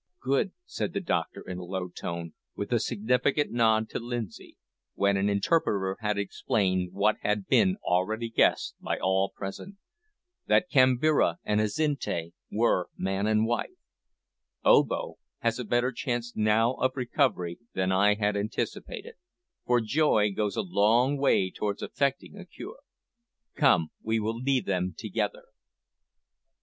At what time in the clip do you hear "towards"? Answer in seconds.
21.51-21.83